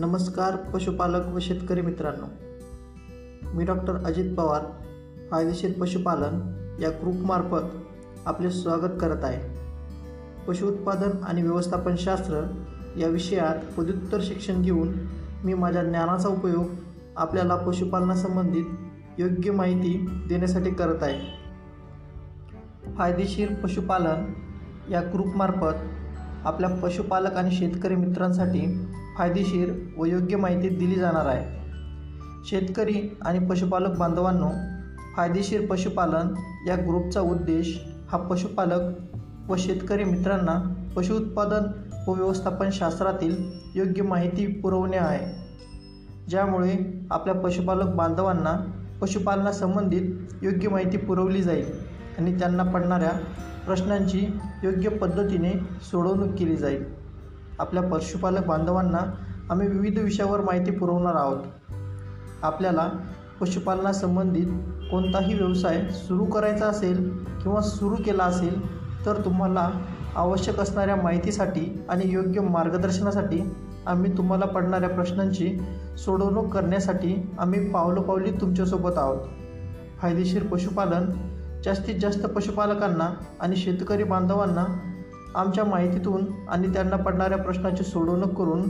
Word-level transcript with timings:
नमस्कार 0.00 0.56
पशुपालक 0.56 1.26
व 1.26 1.38
शेतकरी 1.38 1.80
मित्रांनो. 1.80 2.26
मी 3.54 3.64
डॉक्टर 3.64 4.04
अजित 4.04 4.36
पवार 4.36 4.62
फायदेशीर 5.30 5.72
पशुपालन 5.80 6.54
या 6.80 6.90
ग्रुपमार्फत 6.90 7.62
आपले 8.26 8.50
स्वागत 8.50 8.90
करत 9.00 9.24
आहे. 9.24 9.58
पशु 10.48 10.66
उत्पादन 10.66 11.22
आणि 11.22 11.42
व्यवस्थापन 11.42 11.96
शास्त्र 11.96 12.40
या 12.96 13.08
विषयात 13.08 13.72
पदव्युत्तर 13.76 14.18
शिक्षण 14.22 14.62
घेऊन 14.62 14.88
मी 15.44 15.54
माझ्या 15.54 15.84
ज्ञानाचा 15.84 16.28
उपयोग 16.28 16.66
आपल्याला 17.16 17.56
पशुपालनासंबंधित 17.56 18.64
योग्य 19.18 19.50
माहिती 19.50 20.06
देण्यासाठी 20.28 20.70
करत 20.70 21.02
आहे. 21.02 21.20
फायदेशीर 22.94 23.54
पशुपालन 23.54 24.32
या 24.90 25.00
ग्रुपमार्फत 25.00 25.78
आपल्या 26.44 26.70
पशुपालक 26.70 27.32
आणि 27.32 27.50
शेतकरी 27.50 27.96
मित्रांसाठी 27.96 28.86
फायदेशीर 29.18 29.72
व 29.98 30.04
योग्य 30.04 30.36
माहिती 30.36 30.68
दिली 30.68 30.94
जाणार 30.94 31.26
आहे. 31.26 31.60
शेतकरी 32.44 33.16
आणि 33.22 33.46
पशुपालक 33.46 33.98
बांधवांनो 33.98 34.48
फायदेशीर 35.16 35.66
पशुपालन 35.66 36.34
या 36.66 36.76
ग्रुपचा 36.76 37.20
उद्देश 37.20 37.80
हा 38.10 38.18
पशुपालक 38.18 38.96
व 39.50 39.56
शेतकरी 39.58 40.04
मित्रांना 40.04 40.74
पशु 40.96 41.14
उत्पादन 41.14 41.62
व 42.08 42.14
व्यवस्थापन 42.14 42.70
शास्त्रातील 42.72 43.36
योग्य 43.74 44.02
माहिती 44.02 44.46
पुरवणे 44.46 44.96
आहे. 44.96 45.40
ज्यामुळे 46.30 47.00
आपल्या 47.10 47.34
पशुपालक 47.34 47.94
बांधवांना 47.94 48.72
पशुपालनासंबंधित 49.02 50.02
योग्य 50.42 50.68
माहिती 50.68 50.96
पुरवली 50.96 51.42
जाईल 51.42 51.66
आणि 52.18 52.38
त्यांना 52.38 52.62
पडणाऱ्या 52.62 53.12
प्रश्नांची 53.66 54.26
योग्य 54.64 54.88
पद्धतीने 54.88 55.52
सोडवणूक 55.82 56.34
केली 56.38 56.56
जाईल. 56.56 56.84
आपल्या 57.60 57.82
पशुपालक 57.82 58.46
बांधवांना 58.46 58.98
आम्ही 59.50 59.68
विविध 59.68 59.98
विषयावर 59.98 60.40
माहिती 60.40 60.70
पुरवणार 60.70 61.14
आहोत. 61.14 61.38
आपल्याला 62.42 62.88
पशुपालनासंबंधित 63.40 64.46
कोणताही 64.90 65.34
व्यवसाय 65.34 65.88
सुरू 65.88 66.24
करायचा 66.24 66.66
असेल 66.66 67.24
किंवा 67.42 67.60
सुरू 67.60 67.94
केला 67.94 68.24
असेल 68.24 68.80
तर 69.06 69.24
तुम्हाला 69.24 69.70
आवश्यक 70.16 70.60
असणाऱ्या 70.60 70.96
माहितीसाठी 70.96 71.82
आणि 71.88 72.02
योग्य 72.06 72.40
मार्गदर्शनासाठी 72.40 73.52
आम्ही 73.86 74.16
तुम्हाला 74.16 74.44
पडणाऱ्या 74.44 74.88
प्रश्नांची 74.88 75.58
सोडवणूक 75.98 76.52
करण्यासाठी 76.52 77.30
आम्ही 77.38 77.70
पावलोपावली 77.70 78.30
तुमच्यासोबत 78.30 78.92
आहोत. 78.96 79.18
फायदेशीर 79.98 80.42
पशुपालन 80.46 81.10
जास्तीत 81.64 81.94
जास्त 82.00 82.26
पशुपालकांना 82.26 83.10
आणि 83.40 83.56
शेतकरी 83.56 84.04
बांधवांना 84.04 84.64
आमच्या 85.34 85.64
माहितीतून 85.64 86.24
आणि 86.48 86.72
त्यांना 86.72 86.96
पडणाऱ्या 86.96 87.38
प्रश्नाची 87.38 87.84
सोडवणूक 87.84 88.32
करून 88.32 88.68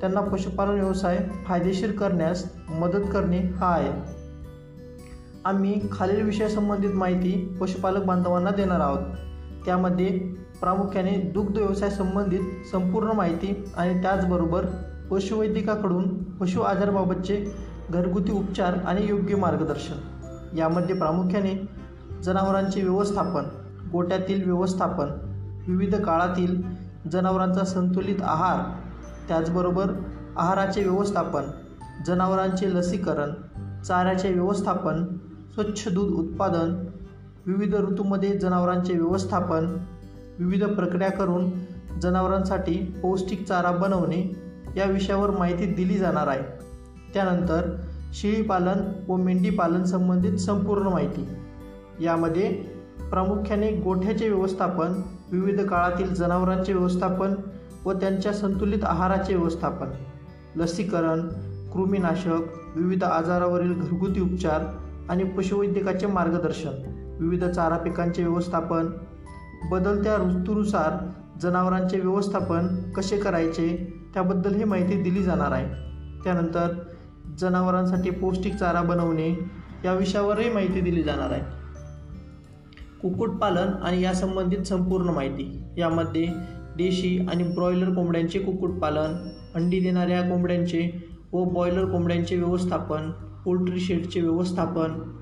त्यांना 0.00 0.20
पशुपालन 0.20 0.70
व्यवसाय 0.70 1.28
फायदेशीर 1.46 1.92
करण्यास 1.92 2.52
मदत 2.68 3.12
करणे 3.12 3.38
हा 3.38 3.66
आहे. 3.66 3.92
आम्ही 5.44 5.80
खालील 5.92 6.22
विषयासंबंधित 6.22 6.90
माहिती 6.94 7.56
पशुपालक 7.60 8.04
बांधवांना 8.04 8.50
देणार 8.50 8.80
आहोत. 8.80 8.98
त्यामध्ये 9.64 10.18
प्रामुख्याने 10.60 11.10
दुग्ध 11.10 11.58
व्यवसाय 11.58 11.90
संबंधित 11.90 12.40
संपूर्ण 12.72 13.10
माहिती 13.10 13.64
आणि 13.76 14.02
त्याचबरोबर 14.02 14.66
पशुवैद्यकाकडून 15.10 16.22
पशु 16.22 16.60
आजाराबाबतचे 16.60 17.54
घरगुती 17.90 18.32
उपचार 18.32 18.74
आणि 18.74 19.06
योग्य 19.06 19.36
मार्गदर्शन. 19.36 19.94
यामध्ये 20.58 20.96
प्रामुख्याने 20.96 21.68
जनावरांचे 22.22 22.82
व्यवस्थापन 22.82 23.44
गोट्यातील 23.92 24.44
व्यवस्थापन 24.44 25.31
विविध 25.68 25.94
काळातील 25.94 26.62
जनावरांचा 27.12 27.64
संतुलित 27.64 28.22
आहार 28.22 28.80
त्याचबरोबर 29.28 29.92
आहाराचे 30.36 30.82
व्यवस्थापन 30.82 31.42
जनावरांचे 32.06 32.74
लसीकरण 32.74 33.30
चाऱ्याचे 33.82 34.32
व्यवस्थापन 34.32 35.04
स्वच्छ 35.54 35.88
दूध 35.88 36.12
उत्पादन 36.12 36.86
विविध 37.46 37.74
ऋतूमध्ये 37.74 38.38
जनावरांचे 38.38 38.92
व्यवस्थापन 38.92 39.76
विविध 40.38 40.64
प्रक्रिया 40.64 41.10
करून 41.10 41.50
जनावरांसाठी 42.02 42.74
पौष्टिक 43.02 43.46
चारा 43.46 43.70
बनवणे 43.70 44.36
या 44.76 44.84
विषयावर 44.84 45.30
माहिती 45.30 45.66
दिली 45.66 45.98
जाणार 45.98 46.26
आहे. 46.26 46.42
त्यानंतर 47.14 47.76
शेळीपालन 48.12 48.92
व 49.08 49.16
मेंढीपालन 49.16 49.84
संबंधित 49.84 50.38
संपूर्ण 50.38 50.86
माहिती. 50.86 51.28
यामध्ये 52.04 52.52
प्रामुख्याने 53.10 53.72
गोठ्याचे 53.72 54.28
व्यवस्थापन 54.28 55.02
विविध 55.32 55.60
काळातील 55.60 56.14
जनावरांचे 56.14 56.72
व्यवस्थापन 56.72 57.34
व 57.84 57.92
त्यांच्या 57.92 58.32
संतुलित 58.32 58.78
आहाराचे 58.82 59.34
व्यवस्थापन 59.34 59.90
लसीकरण 60.56 61.28
कृमीनाशक 61.72 62.58
विविध 62.76 63.04
आजारावरील 63.04 63.72
घरगुती 63.72 64.20
उपचार 64.20 64.60
आणि 65.08 65.24
पशुवैद्यकाचे 65.24 66.06
मार्गदर्शन 66.06 66.70
विविध 67.20 67.44
चारा 67.44 67.76
पिकांचे 67.76 68.24
व्यवस्थापन 68.24 68.90
बदलत्या 69.70 70.16
ऋतूनुसार 70.16 71.08
जनावरांचे 71.42 72.00
व्यवस्थापन 72.00 72.90
कसे 72.92 73.16
करायचे 73.16 73.98
त्याबद्दल 74.14 74.54
ही 74.54 74.64
माहिती 74.64 75.02
दिली 75.02 75.22
जाणार 75.22 75.52
आहे. 75.52 75.68
त्यानंतर 76.24 76.72
जनावरांसाठी 77.38 78.10
पौष्टिक 78.10 78.54
चारा 78.54 78.82
बनवणे 78.82 79.50
या 79.84 79.92
विषयावरही 79.92 80.50
माहिती 80.50 80.80
दिली 80.80 81.02
जाणार 81.02 81.30
आहे. 81.30 81.61
कुक्कुटपालन 83.02 83.68
आणि 83.82 84.02
यासंबंधित 84.02 84.62
संपूर्ण 84.62 85.10
माहिती. 85.10 85.62
यामध्ये 85.78 86.26
देशी 86.76 87.18
आणि 87.30 87.44
ब्रॉयलर 87.44 87.94
कोंबड्यांचे 87.94 88.38
कुक्कुटपालन 88.38 89.28
अंडी 89.54 89.80
देणाऱ्या 89.80 90.22
कोंबड्यांचे 90.22 91.08
व 91.32 91.44
बॉयलर 91.44 91.84
कोंबड्यांचे 91.84 92.36
व्यवस्थापन 92.36 93.10
पोल्ट्री 93.44 93.80
शेडचे 93.80 94.20
व्यवस्थापन 94.20 95.18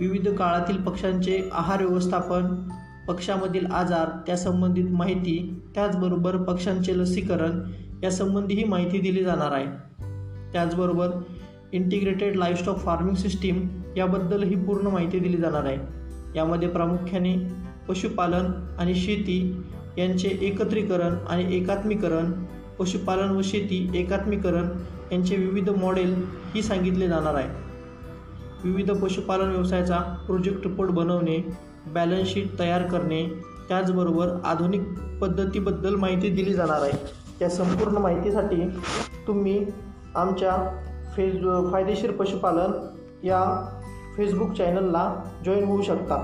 विविध 0.00 0.28
काळातील 0.28 0.76
पक्ष्यांचे 0.76 1.40
आहार 1.52 1.86
व्यवस्थापन 1.86 2.68
पक्षामधील 3.08 3.66
आजार 3.66 4.08
त्यासंबंधित 4.26 4.84
माहिती 4.90 5.62
त्याचबरोबर 5.74 6.36
पक्ष्यांचे 6.36 6.98
लसीकरण 6.98 7.60
यासंबंधीही 8.02 8.64
माहिती 8.64 8.98
दिली 8.98 9.24
जाणार 9.24 9.52
आहे. 9.52 9.66
त्याचबरोबर 10.52 11.08
इंटिग्रेटेड 11.72 12.36
लाईफस्टॉक 12.36 12.78
फार्मिंग 12.78 13.14
सिस्टीम 13.14 13.68
याबद्दलही 13.96 14.54
पूर्ण 14.54 14.86
माहिती 14.86 15.18
दिली 15.18 15.36
जाणार 15.36 15.64
आहे. 15.64 16.01
यामध्ये 16.36 16.68
प्रामुख्याने 16.68 17.36
पशुपालन 17.88 18.50
आणि 18.78 18.94
शेती 18.94 19.62
यांचे 19.98 20.28
एकत्रीकरण 20.28 21.14
आणि 21.28 21.56
एकात्मीकरण 21.56 22.32
पशुपालन 22.78 23.30
व 23.30 23.40
शेती 23.42 23.90
एकात्मीकरण 23.94 24.68
यांचे 25.12 25.36
विविध 25.36 25.70
मॉडेल 25.70 26.14
ही 26.54 26.62
सांगितले 26.62 27.08
जाणार 27.08 27.34
आहे. 27.34 27.48
विविध 28.64 28.90
पशुपालन 28.90 29.50
व्यवसायाचा 29.50 29.98
प्रोजेक्ट 30.26 30.66
रिपोर्ट 30.66 30.90
बनवणे 30.90 31.54
बॅलन्स 31.86 32.28
शीट 32.28 32.58
तयार 32.58 32.82
करणे 32.82 33.26
त्याचबरोबर 33.68 34.28
आधुनिक 34.44 34.82
पद्धतीबद्दल 35.20 35.94
माहिती 35.94 36.28
दिली 36.30 36.52
जाणार 36.52 36.80
आहे. 36.80 36.92
या 37.42 37.48
संपूर्ण 37.48 37.96
माहितीसाठी 37.96 38.68
तुम्ही 39.26 39.66
आमच्या 40.14 40.80
फेस 41.16 41.34
फायदेशीर 41.72 42.10
पशुपालन 42.10 42.72
या 43.22 43.40
फेसबुक 44.16 44.52
चॅनलला 44.52 45.24
जॉईन 45.44 45.64
होऊ 45.64 45.82
शकता. 45.82 46.16